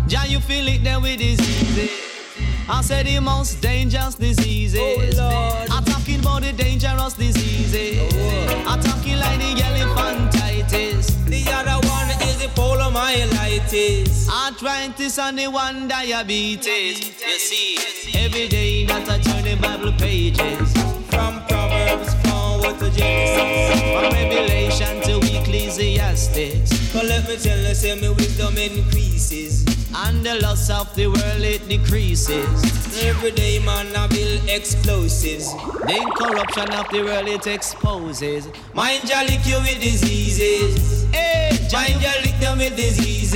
Jah, 0.08 0.28
you 0.28 0.42
feel 0.42 0.68
it 0.68 0.84
them 0.84 1.04
with 1.04 1.20
disease. 1.20 1.78
Eh? 1.78 2.68
I 2.68 2.82
said 2.82 3.06
the 3.06 3.20
most 3.22 3.62
dangerous 3.62 4.16
diseases. 4.16 5.18
Oh, 5.18 5.70
Lord 5.70 5.70
talking 6.06 6.20
about 6.20 6.42
the 6.44 6.54
dangerous 6.54 7.14
diseases. 7.14 8.14
Oh. 8.14 8.64
I'm 8.68 8.80
talking 8.80 9.18
like 9.18 9.40
the 9.40 9.56
elephantitis. 9.60 11.26
The 11.26 11.44
other 11.52 11.88
one 11.88 12.10
is 12.22 12.38
the 12.38 12.48
polomyelitis. 12.50 14.30
Arthritis 14.30 15.18
and 15.18 15.40
the 15.40 15.48
one 15.48 15.88
diabetes. 15.88 17.20
You 17.22 17.40
see, 17.40 17.78
every 18.20 18.48
day 18.48 18.86
that 18.86 19.10
I 19.10 19.18
turn 19.20 19.44
the 19.46 19.56
Bible 19.56 19.94
pages. 19.94 20.72
From 21.10 21.44
Proverbs 21.48 22.14
forward 22.30 22.78
to 22.80 22.92
Genesis. 22.92 23.82
From 23.82 24.14
Revelation 24.14 25.02
to 25.02 25.18
Ecclesiastes, 25.40 26.94
But 26.94 27.06
let 27.06 27.28
me 27.28 27.38
tell 27.38 27.58
you, 27.58 27.74
say 27.74 28.00
me 28.00 28.10
wisdom 28.10 28.56
increases 28.58 29.65
and 30.04 30.26
the 30.26 30.36
loss 30.42 30.70
of 30.70 30.94
the 30.96 31.08
world 31.08 31.42
it 31.42 31.68
decreases. 31.68 33.04
Every 33.04 33.32
day 33.32 33.60
man 33.60 33.96
I 33.96 34.08
build 34.08 34.50
explosives. 34.50 35.54
The 35.54 36.00
corruption 36.16 36.70
of 36.74 36.90
the 36.90 37.04
world 37.04 37.28
it 37.28 37.48
exposes. 37.48 38.50
Mind 38.74 39.08
ya 39.10 39.22
lick 39.22 39.46
you 39.46 39.58
with 39.60 39.80
diseases. 39.82 41.06
Hey, 41.12 41.52
Mind 41.72 42.02
ya 42.02 42.12
lick 42.24 42.38
them 42.40 42.58
with 42.58 42.76
diseases. 42.76 43.36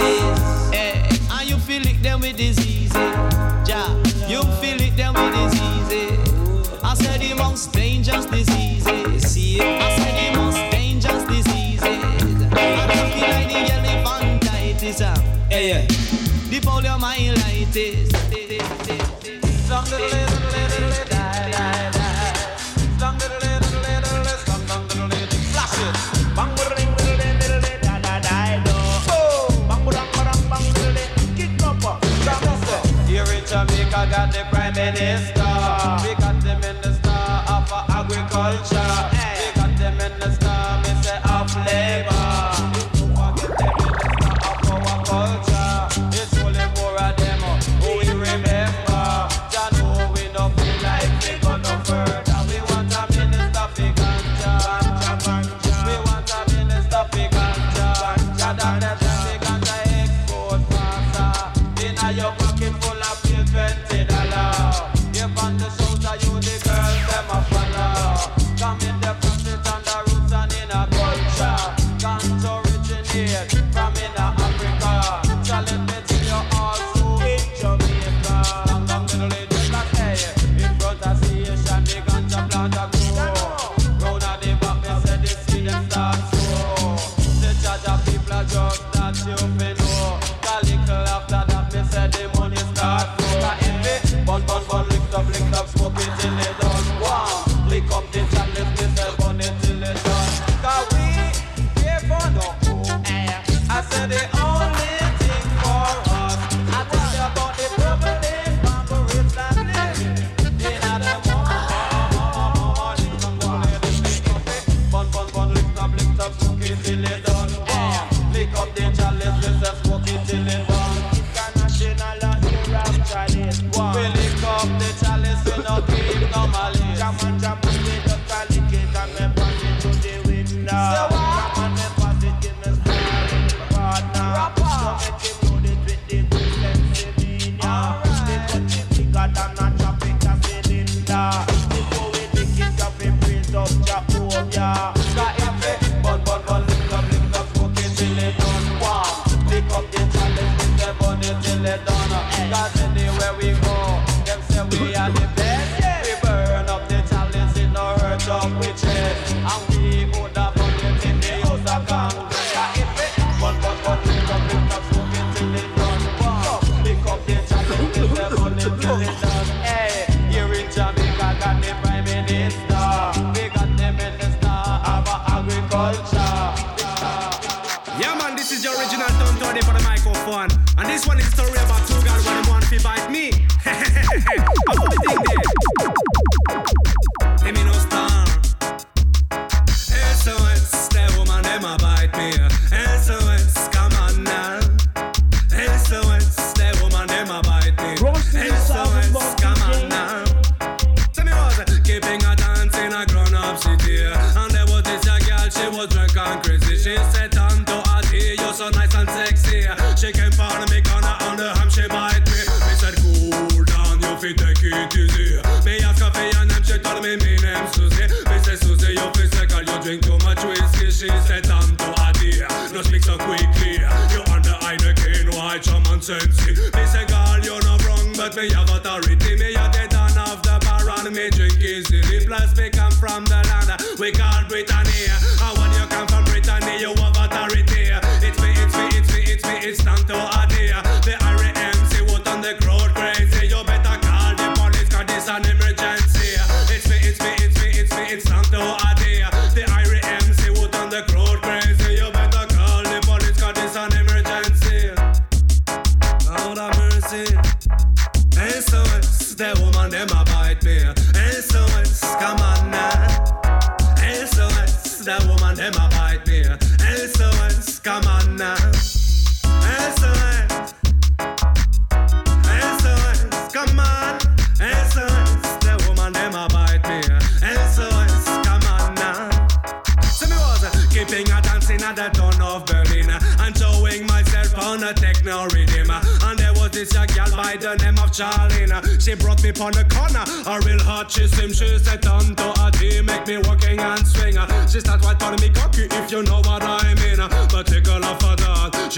Hey, 0.71 1.03
and 1.31 1.49
you 1.49 1.57
feel 1.57 1.81
lick 1.81 2.01
them 2.01 2.21
with 2.21 2.37
diseases. 2.37 2.91
Ja, 3.67 3.95
you 4.27 4.41
feel 4.59 4.77
lick 4.77 4.95
them 4.95 5.13
with 5.13 5.33
diseases. 5.33 6.79
I 6.83 6.93
said 6.95 7.21
the 7.21 7.35
most 7.35 7.71
dangerous 7.73 8.25
diseases. 8.25 9.31
See, 9.31 9.61
I 9.61 9.97
said 9.97 10.33
the 10.33 10.39
most 10.39 10.59
dangerous 10.71 11.23
diseases. 11.23 11.83
I'm 11.83 12.87
looking 12.87 13.29
like 13.29 13.47
the 13.47 13.61
elephantitis. 13.75 15.01
Um. 15.01 15.23
Yeah, 15.51 15.59
yeah. 15.59 16.18
The 16.49 16.59
bowl 16.61 16.83
of 16.83 16.99
my 16.99 17.15
light 17.15 17.75
is. 17.75 18.11
Bang. 18.11 18.59
Oh, 29.11 29.47
bang 29.69 29.85
bang 29.85 30.49
bang 30.49 30.51
bang 30.73 31.37
kick 31.37 31.63
up 31.63 31.85
Jamaica 33.49 34.07
got 34.09 34.31
the 34.31 34.45
prime 34.51 34.73
minister. 34.73 35.41
We 36.03 36.15
got 36.15 36.41
the 36.41 36.55
minister 36.61 37.09
of 37.47 37.71
agriculture. 37.89 39.18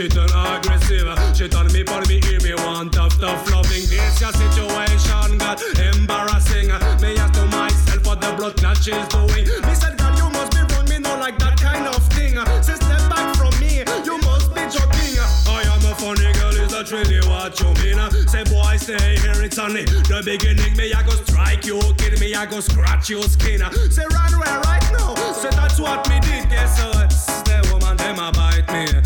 She 0.02 0.10
turn 0.10 0.34
aggressive. 0.34 1.38
She 1.38 1.48
turn 1.48 1.68
me, 1.68 1.84
for 1.84 2.02
me, 2.10 2.20
hear 2.22 2.42
me 2.42 2.56
want 2.66 2.94
tough, 2.94 3.20
tough 3.20 3.46
loving. 3.52 3.86
This 3.86 4.20
your 4.20 4.34
situation 4.34 5.38
got 5.38 5.62
embarrassing. 5.78 6.74
Me 6.98 7.18
ask 7.22 7.34
to 7.38 7.46
myself 7.46 8.04
what 8.08 8.20
the 8.20 8.34
blood 8.34 8.58
clot 8.58 8.78
she's 8.78 8.98
doing. 9.14 9.46
Me 9.46 9.76
said, 9.76 9.96
girl, 10.00 10.10
you 10.18 10.28
must 10.34 10.58
be 10.58 10.62
wrong. 10.74 10.90
Me 10.90 10.98
not 10.98 11.20
like 11.20 11.38
that 11.38 11.56
kind 11.62 11.86
of 11.86 12.02
thing. 12.18 12.34
Say 12.66 12.82
step 12.82 13.06
back 13.14 13.36
from 13.38 13.54
me. 13.62 13.86
You 14.02 14.18
must 14.26 14.50
be 14.56 14.66
joking. 14.74 15.22
I 15.46 15.70
am 15.70 15.86
a 15.86 15.94
funny 15.94 16.34
girl. 16.34 16.58
Is 16.58 16.72
that 16.74 16.90
really 16.90 17.22
what 17.30 17.54
you 17.62 17.70
mean? 17.86 18.02
Say 18.26 18.44
boy, 18.50 18.78
stay 18.78 19.22
here. 19.22 19.38
It's 19.46 19.60
only 19.60 19.86
the 19.86 20.24
beginning. 20.26 20.76
Me 20.76 20.92
I 20.94 21.04
go 21.04 21.14
strike 21.30 21.64
you, 21.64 21.78
kill 22.02 22.18
me. 22.18 22.34
I 22.34 22.48
go 22.48 22.60
scratch 22.60 23.12
your 23.12 23.22
skin. 23.30 23.62
Say 23.92 24.10
run 24.10 24.34
away 24.34 24.50
right 24.66 24.88
now. 24.98 25.14
Say 25.38 25.52
that's 25.52 25.80
what 25.80 26.10
me 26.10 26.20
did. 26.22 26.50
Guess 26.50 26.82
uh, 26.82 27.06
the 27.46 27.70
woman 27.72 27.98
them 27.98 28.18
a 28.18 28.32
bite 28.32 28.66
me. 28.74 29.01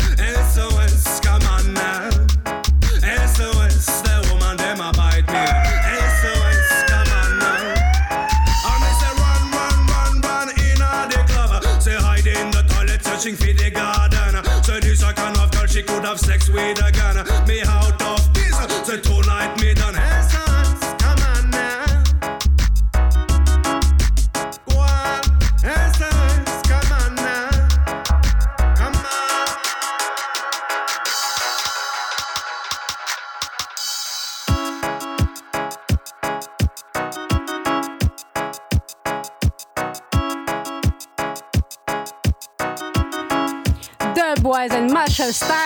coast. 45.26 45.65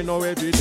Find 0.00 0.06
no 0.06 0.22
evidence. 0.22 0.59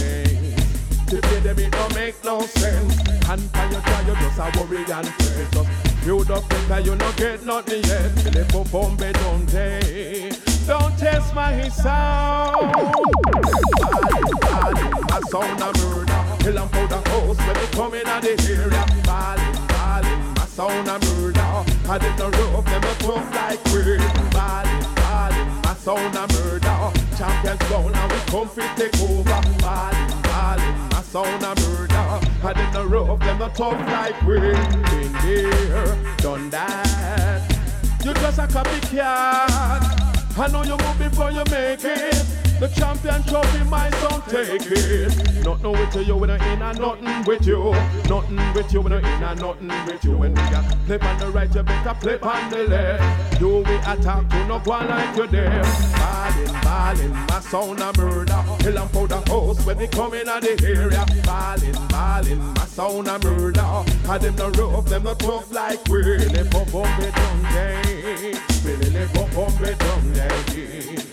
I 40.40 40.48
know 40.48 40.64
you 40.64 40.78
move 40.78 40.98
before 40.98 41.32
you 41.32 41.44
make 41.52 41.84
it. 41.84 42.39
The 42.60 42.68
champion 42.68 43.24
trophy, 43.24 43.64
my 43.70 43.90
son, 43.90 44.22
take 44.28 44.70
it. 44.70 45.46
Nothing 45.46 45.72
with 45.72 45.96
you, 46.06 46.16
we 46.18 46.28
not 46.28 46.42
in 46.42 46.62
and 46.62 46.78
nothing 46.78 47.24
with 47.26 47.48
you. 47.48 47.72
Nothing 48.10 48.54
with 48.54 48.74
you, 48.74 48.82
we 48.82 48.90
not 48.90 49.02
in 49.02 49.24
and 49.24 49.40
nothing 49.40 49.86
with 49.86 50.04
you. 50.04 50.18
When 50.18 50.32
we 50.32 50.42
got 50.50 50.66
play 50.86 51.00
on 51.00 51.20
the 51.20 51.30
right, 51.32 51.56
you 51.56 51.64
better 51.64 51.94
play 52.02 52.20
on 52.20 52.50
the 52.50 52.64
left. 52.68 53.40
Do 53.40 53.60
we 53.60 53.76
attack 53.76 54.30
to 54.30 54.46
no 54.46 54.60
one 54.60 54.90
like 54.90 55.16
you 55.16 55.28
there? 55.28 55.62
Ballin', 55.94 56.52
ballin', 56.62 57.12
my 57.12 57.40
sound 57.40 57.80
a 57.80 57.94
murder. 57.98 58.42
Hill 58.62 58.78
and 58.78 58.92
powder 58.92 59.24
house 59.32 59.66
when 59.66 59.78
they 59.78 59.88
come 59.88 60.14
in 60.16 60.28
at 60.28 60.42
the 60.42 60.62
area. 60.68 61.06
Ballin', 61.24 61.88
ballin', 61.88 62.40
my 62.40 62.66
sound 62.66 63.08
a 63.08 63.20
murder. 63.20 63.62
And 63.62 64.22
them 64.22 64.36
no 64.36 64.50
rough, 64.50 64.86
them 64.86 65.04
no 65.04 65.14
tough 65.14 65.50
like 65.54 65.88
we. 65.88 66.02
They 66.02 66.44
pump 66.50 66.70
pump 66.74 67.00
it 67.00 67.16
down. 67.16 67.42
Really. 67.54 68.34
Chillily 68.34 69.14
pump 69.14 69.34
pump 69.34 69.62
it 69.62 69.80
down, 69.80 71.09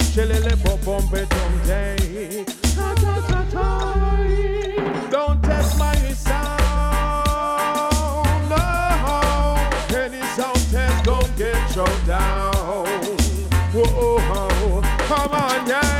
ta. 3.50 4.24
Don't 5.10 5.42
test 5.42 5.78
my 5.78 5.94
sound, 6.14 6.48
no. 8.48 9.58
Any 9.94 10.22
sound 10.34 10.62
test 10.70 11.04
don't 11.04 11.36
get 11.36 11.70
shut 11.70 12.06
down. 12.06 12.86
Whoa, 13.74 14.80
come 15.06 15.32
on, 15.32 15.66
yeah. 15.66 15.96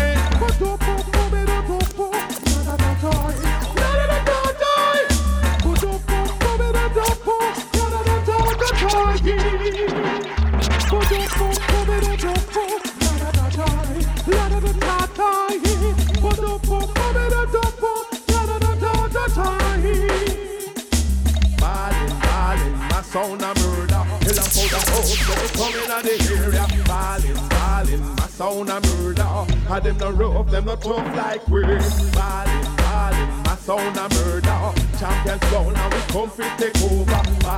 Sound 23.17 23.41
a 23.41 23.55
murder. 23.61 24.03
Hill 24.25 24.39
and 24.43 24.51
powder 24.53 24.83
house, 24.93 25.13
they 25.27 25.49
come 25.57 25.75
in 25.81 25.91
at 25.91 26.03
the 26.05 26.15
area. 26.37 26.67
Ballin', 26.85 27.49
ballin', 27.49 28.03
my 28.17 28.27
sound 28.29 28.69
a 28.69 28.81
murder. 28.81 29.29
And 29.73 29.85
them 29.85 29.97
no 29.99 30.11
rough, 30.11 30.51
them 30.51 30.65
no 30.67 30.77
tough 30.77 31.17
like 31.17 31.49
we. 31.49 31.63
Ballin', 31.63 32.77
ballin', 32.77 33.29
my 33.45 33.57
sound 33.57 33.97
a 33.97 34.05
murder. 34.15 34.59
Champions 34.99 35.51
down, 35.51 35.73
now 35.73 35.89
we 35.89 36.01
come 36.13 36.31
fi 36.31 36.57
take 36.59 36.83
over. 36.83 37.23
Ba. 37.41 37.57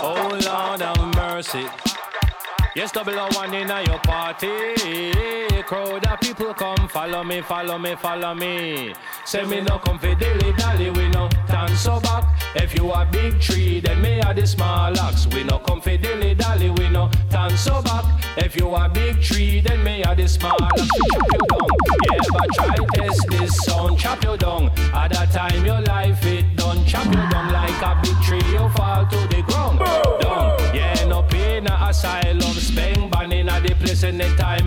Oh 0.00 0.28
Lord 0.46 0.80
have 0.80 1.14
mercy. 1.16 1.66
Yes, 2.74 2.90
double 2.90 3.16
O 3.20 3.28
one 3.36 3.54
in 3.54 3.68
your 3.68 3.98
party. 4.00 4.74
Crowd 5.62 6.04
of 6.06 6.20
people 6.20 6.52
come, 6.54 6.88
follow 6.88 7.22
me, 7.22 7.40
follow 7.40 7.78
me, 7.78 7.94
follow 7.94 8.34
me. 8.34 8.92
Say 9.24 9.44
me 9.44 9.60
no 9.60 9.78
come 9.78 9.96
fi 9.96 10.14
dilly 10.14 10.52
dally, 10.54 10.90
we 10.90 11.08
no 11.10 11.28
dance 11.46 11.80
so 11.80 12.00
back. 12.00 12.24
If 12.56 12.74
you 12.74 12.90
a 12.90 13.06
big 13.06 13.40
tree, 13.40 13.78
then 13.78 14.02
me 14.02 14.20
a 14.20 14.34
the 14.34 14.44
small 14.44 14.98
axe. 14.98 15.28
We 15.28 15.44
no 15.44 15.60
come 15.60 15.80
fi 15.80 15.96
dilly 15.96 16.34
dally, 16.34 16.70
we 16.70 16.88
no 16.88 17.08
dance 17.30 17.60
so 17.60 17.80
back. 17.80 18.04
If 18.36 18.56
you 18.56 18.74
a 18.74 18.88
big 18.88 19.22
tree, 19.22 19.60
then 19.60 19.84
me 19.84 20.02
a 20.02 20.12
the 20.16 20.26
small 20.26 20.60
axe. 20.60 20.88
Chop 21.12 21.32
you 21.32 21.46
down. 21.48 21.68
You 22.02 22.18
ever 22.18 22.46
try 22.54 22.76
test 22.94 23.26
this 23.30 23.56
sound? 23.64 23.98
Chop 24.00 24.24
you 24.24 24.36
down. 24.36 24.72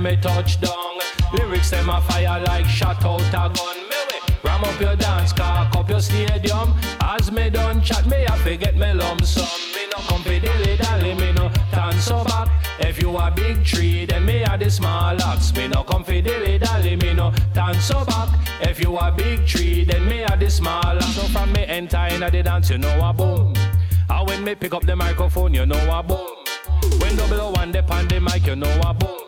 Me 0.07 0.15
touch 0.17 0.61
down. 0.61 0.99
Lyrics 1.33 1.69
them 1.69 1.89
a 1.89 1.99
fire 2.01 2.41
like 2.45 2.65
shot 2.65 3.03
out 3.03 3.19
a 3.27 3.53
gun. 3.53 3.77
Me 3.89 4.19
ram 4.43 4.63
up 4.63 4.79
your 4.79 4.95
dance, 4.95 5.33
cock 5.33 5.75
up 5.75 5.89
your 5.89 5.99
stadium. 5.99 6.73
As 7.01 7.29
me 7.29 7.49
done 7.49 7.81
chat, 7.81 8.05
me 8.05 8.25
I 8.25 8.37
forget 8.37 8.77
me 8.77 8.93
lump 8.93 9.23
sum. 9.25 9.45
Me 9.75 9.83
no 9.91 9.99
come 10.07 10.23
dilly 10.23 10.77
dally, 10.77 11.13
me 11.13 11.33
no 11.33 11.49
dance 11.71 12.05
so 12.05 12.23
back. 12.23 12.47
If 12.79 13.01
you 13.01 13.17
a 13.17 13.31
big 13.35 13.65
tree, 13.65 14.05
then 14.05 14.25
me 14.25 14.43
a 14.43 14.57
the 14.57 14.69
small 14.69 15.21
axe. 15.21 15.53
Me 15.53 15.67
no 15.67 15.83
come 15.83 16.05
fi 16.05 16.21
dilly 16.21 16.57
dally, 16.59 16.95
me 16.95 17.13
no 17.13 17.33
dance 17.53 17.83
so 17.83 18.05
back. 18.05 18.29
If 18.61 18.79
you 18.79 18.97
a 18.97 19.11
big 19.11 19.45
tree, 19.45 19.83
then 19.83 20.07
me 20.07 20.23
a 20.23 20.37
the 20.37 20.49
small 20.49 20.85
axe. 20.85 21.15
So 21.15 21.23
from 21.33 21.51
me 21.51 21.65
enter 21.65 22.07
inna 22.11 22.31
the 22.31 22.43
dance, 22.43 22.69
you 22.69 22.77
know 22.77 23.09
a 23.09 23.11
boom. 23.11 23.53
And 24.09 24.27
when 24.27 24.43
me 24.45 24.55
pick 24.55 24.73
up 24.73 24.85
the 24.85 24.95
microphone, 24.95 25.53
you 25.53 25.65
know 25.65 25.99
a 25.99 26.01
boom. 26.01 26.35
When 27.01 27.15
double 27.17 27.51
one 27.51 27.73
dip 27.73 27.91
on 27.91 28.07
the 28.07 28.21
mic, 28.21 28.45
you 28.47 28.55
know 28.55 28.79
a 28.85 28.93
boom. 28.93 29.26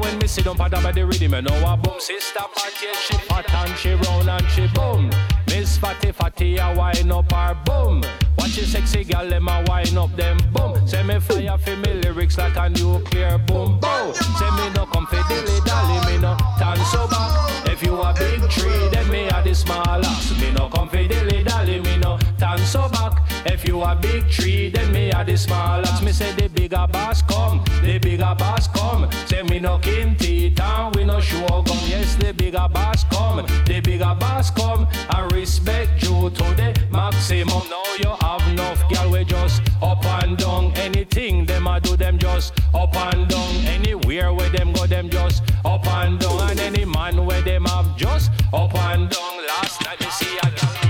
When 0.00 0.18
me 0.18 0.26
sit 0.26 0.44
down 0.46 0.56
pad 0.56 0.72
by 0.72 0.92
the 0.92 1.04
rhythm, 1.06 1.34
you 1.34 1.42
know 1.42 1.72
a 1.72 1.76
boom. 1.76 2.00
Sister 2.00 2.40
Patty, 2.54 2.92
she 2.94 3.14
fat 3.28 3.52
and 3.52 3.76
she 3.78 3.92
round 3.92 4.28
and 4.28 4.48
she 4.50 4.66
boom. 4.68 5.10
Miss 5.48 5.76
Fatty 5.76 6.12
Fatty, 6.12 6.56
a 6.56 6.74
wine 6.74 7.12
up 7.12 7.30
her 7.32 7.54
boom. 7.66 8.02
Watch 8.38 8.56
your 8.56 8.66
sexy 8.66 9.04
gal, 9.04 9.28
them 9.28 9.48
a 9.48 9.62
wine 9.66 9.98
up 9.98 10.14
them 10.16 10.38
boom. 10.52 10.86
Say 10.88 11.02
me 11.02 11.20
fire 11.20 11.58
for 11.58 11.76
me 11.76 11.94
lyrics 12.02 12.38
like 12.38 12.56
a 12.56 12.70
nuclear 12.70 13.38
boom 13.38 13.78
boom. 13.78 14.14
Say 14.14 14.50
me 14.56 14.70
no 14.74 14.86
come 14.86 15.06
fi 15.06 15.22
dilly 15.28 15.60
dally, 15.66 15.98
me 16.06 16.22
no 16.22 16.36
dance 16.58 16.90
so 16.90 17.06
back. 17.06 17.66
If 17.66 17.82
you 17.82 18.00
a 18.00 18.14
big 18.14 18.48
tree, 18.48 18.88
then 18.90 19.08
me 19.10 19.28
a 19.28 19.42
the 19.42 19.54
small 19.54 19.84
axe. 19.86 20.40
Me 20.40 20.50
no 20.52 20.68
come 20.70 20.88
fi 20.88 21.06
dilly 21.06 21.44
dally, 21.44 21.80
me 21.80 21.98
no 21.98 22.09
dance 22.40 22.70
so 22.70 22.88
back. 22.88 23.12
If 23.44 23.68
you 23.68 23.82
a 23.82 23.94
big 23.94 24.28
tree, 24.28 24.70
then 24.70 24.90
me 24.92 25.10
a 25.10 25.24
the 25.24 25.36
small 25.36 25.80
axe. 25.80 26.02
Me 26.02 26.10
say 26.10 26.32
the 26.32 26.48
bigger 26.48 26.86
boss 26.90 27.22
come, 27.22 27.62
the 27.82 27.98
bigger 27.98 28.34
boss 28.36 28.66
come. 28.68 29.08
Say 29.26 29.42
me 29.42 29.60
no 29.60 29.78
king 29.78 30.16
teeth 30.16 30.58
and 30.58 30.96
we 30.96 31.04
no 31.04 31.20
show 31.20 31.46
gum. 31.46 31.78
Yes, 31.86 32.16
the 32.16 32.32
bigger 32.32 32.66
boss 32.72 33.04
come, 33.04 33.46
the 33.66 33.80
bigger 33.80 34.16
boss 34.18 34.50
come. 34.50 34.88
And 35.14 35.32
respect 35.32 36.02
you 36.02 36.30
to 36.30 36.44
the 36.60 36.74
maximum. 36.90 37.62
Now 37.68 37.84
you 38.02 38.12
have 38.20 38.42
enough 38.48 38.80
girl 38.90 39.10
we 39.12 39.24
just 39.24 39.62
up 39.82 40.04
and 40.04 40.36
down. 40.38 40.72
Anything 40.76 41.44
them 41.44 41.66
a 41.66 41.78
do 41.78 41.96
them 41.96 42.18
just 42.18 42.58
up 42.74 42.96
and 42.96 43.28
down. 43.28 43.54
Anywhere 43.66 44.32
where 44.32 44.48
them 44.48 44.72
go 44.72 44.86
them 44.86 45.10
just 45.10 45.42
up 45.64 45.86
and 45.86 46.18
down. 46.18 46.50
And 46.50 46.60
any 46.60 46.84
man 46.86 47.26
where 47.26 47.42
them 47.42 47.66
have 47.66 47.96
just 47.96 48.30
up 48.52 48.74
and 48.74 49.10
down. 49.10 49.46
Last 49.46 49.84
night 49.84 50.00
me 50.00 50.06
see 50.10 50.38
a 50.38 50.50
girl. 50.50 50.89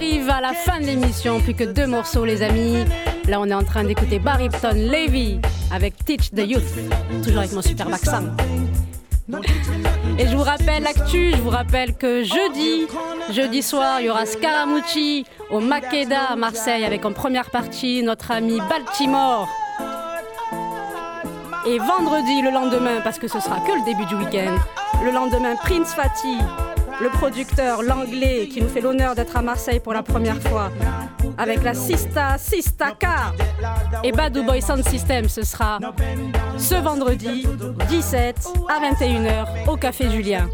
arrive 0.00 0.30
à 0.30 0.40
la 0.40 0.54
fin 0.54 0.80
de 0.80 0.86
l'émission, 0.86 1.40
plus 1.40 1.52
que 1.52 1.64
deux 1.64 1.86
morceaux 1.86 2.24
les 2.24 2.40
amis. 2.40 2.86
Là 3.28 3.38
on 3.38 3.44
est 3.44 3.54
en 3.54 3.64
train 3.64 3.84
d'écouter 3.84 4.18
Barrypton 4.18 4.72
Levy 4.72 5.38
avec 5.70 5.94
Teach 6.06 6.30
the 6.30 6.38
Youth, 6.38 6.62
toujours 7.22 7.40
avec 7.40 7.52
mon 7.52 7.60
super 7.60 7.86
vaccin. 7.86 8.34
Et 10.18 10.26
je 10.26 10.34
vous 10.34 10.42
rappelle 10.42 10.84
l'actu, 10.84 11.32
je 11.32 11.42
vous 11.42 11.50
rappelle 11.50 11.94
que 11.98 12.24
jeudi, 12.24 12.86
jeudi 13.30 13.62
soir, 13.62 14.00
il 14.00 14.06
y 14.06 14.10
aura 14.10 14.24
Scaramucci 14.24 15.26
au 15.50 15.60
Makeda 15.60 16.30
à 16.30 16.36
Marseille 16.36 16.86
avec 16.86 17.04
en 17.04 17.12
première 17.12 17.50
partie 17.50 18.02
notre 18.02 18.30
ami 18.30 18.58
Baltimore. 18.70 19.50
Et 21.66 21.76
vendredi, 21.76 22.40
le 22.40 22.50
lendemain, 22.50 23.02
parce 23.04 23.18
que 23.18 23.28
ce 23.28 23.38
sera 23.38 23.56
que 23.60 23.72
le 23.72 23.84
début 23.84 24.06
du 24.06 24.14
week-end, 24.14 24.56
le 25.04 25.10
lendemain, 25.10 25.56
Prince 25.56 25.92
Fatih 25.92 26.38
le 27.00 27.08
producteur, 27.08 27.82
l'anglais, 27.82 28.48
qui 28.48 28.60
nous 28.60 28.68
fait 28.68 28.80
l'honneur 28.80 29.14
d'être 29.14 29.36
à 29.36 29.42
Marseille 29.42 29.80
pour 29.80 29.92
la 29.92 30.02
première 30.02 30.40
fois, 30.42 30.70
avec 31.38 31.62
la 31.62 31.74
Sista, 31.74 32.36
Sista 32.38 32.92
Car 32.98 33.34
et 34.04 34.12
Badou 34.12 34.44
Boy 34.44 34.60
Sound 34.60 34.86
System, 34.86 35.28
ce 35.28 35.42
sera 35.42 35.78
ce 36.58 36.74
vendredi 36.74 37.46
17 37.88 38.48
à 38.68 38.92
21h 38.92 39.68
au 39.68 39.76
Café 39.76 40.10
Julien. 40.10 40.48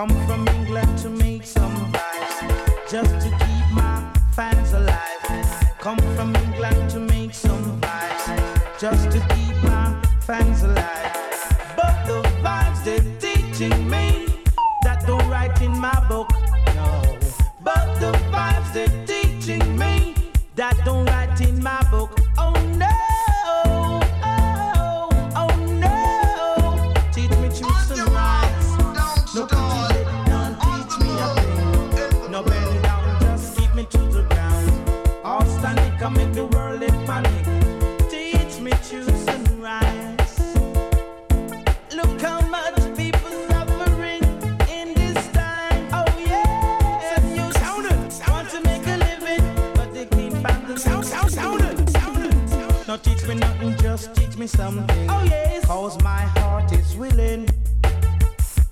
come 0.00 0.26
from 0.26 0.48
England 0.48 0.96
to 0.96 1.10
make 1.10 1.44
some 1.44 1.76
vibes, 1.92 2.90
just 2.90 3.12
to 3.20 3.28
keep 3.44 3.66
my 3.70 4.02
fans 4.32 4.72
alive. 4.72 5.76
Come 5.78 5.98
from 6.16 6.34
Me 53.30 53.36
nothing, 53.36 53.76
just 53.76 54.12
teach 54.16 54.36
me 54.36 54.48
something. 54.48 55.08
Oh 55.08 55.22
yes. 55.22 55.64
Cause 55.64 56.02
my 56.02 56.22
heart 56.40 56.72
is 56.72 56.96
willing. 56.96 57.48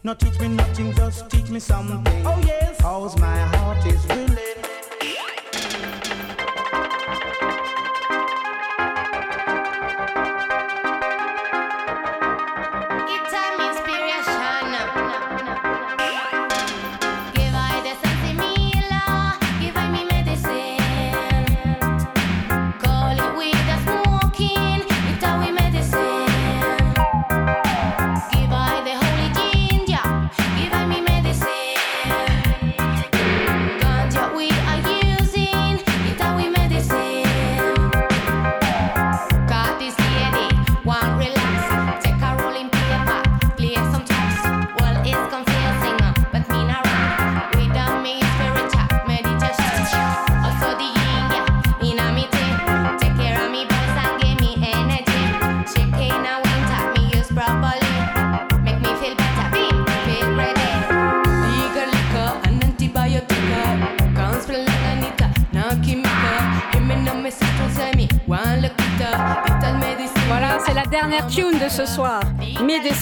No 0.02 0.14
teach 0.14 0.40
me 0.40 0.48
nothing, 0.48 0.92
just 0.94 1.30
teach 1.30 1.48
me 1.48 1.60
something. 1.60 2.26
Oh 2.26 2.42
yes. 2.44 2.80
Cause 2.80 3.16
my 3.20 3.38
heart 3.38 3.86
is 3.86 4.04
willing. 4.08 4.47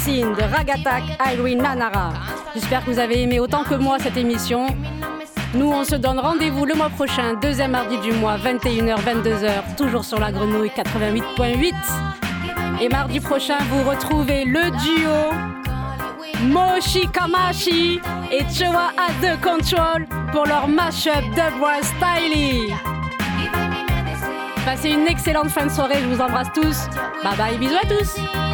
De 0.06 0.54
Ragatak 0.54 1.02
Irene 1.34 1.62
Nanara. 1.62 2.12
J'espère 2.54 2.84
que 2.84 2.92
vous 2.92 3.00
avez 3.00 3.22
aimé 3.22 3.40
autant 3.40 3.64
que 3.64 3.74
moi 3.74 3.98
cette 3.98 4.16
émission. 4.16 4.68
Nous, 5.52 5.68
on 5.68 5.82
se 5.82 5.96
donne 5.96 6.20
rendez-vous 6.20 6.64
le 6.64 6.74
mois 6.74 6.90
prochain, 6.90 7.34
deuxième 7.34 7.72
mardi 7.72 7.98
du 7.98 8.12
mois, 8.12 8.36
21h, 8.36 8.98
22h, 9.00 9.74
toujours 9.76 10.04
sur 10.04 10.20
la 10.20 10.30
grenouille 10.30 10.70
88.8. 10.76 11.74
Et 12.80 12.88
mardi 12.88 13.18
prochain, 13.18 13.58
vous 13.68 13.82
retrouvez 13.82 14.44
le 14.44 14.70
duo 14.78 15.32
Moshi 16.44 17.08
Kamashi 17.08 18.00
et 18.30 18.44
Chewa 18.54 18.92
à 18.96 19.10
The 19.20 19.40
Control 19.40 20.06
pour 20.30 20.46
leur 20.46 20.68
mashup 20.68 21.20
Dubwise 21.34 21.92
Styly. 21.96 22.72
Passez 24.64 24.90
une 24.90 25.08
excellente 25.08 25.50
fin 25.50 25.66
de 25.66 25.72
soirée, 25.72 25.98
je 26.00 26.06
vous 26.06 26.20
embrasse 26.20 26.52
tous. 26.54 26.86
Bye 27.24 27.36
bye, 27.36 27.58
bisous 27.58 27.74
à 27.74 27.88
tous. 27.88 28.45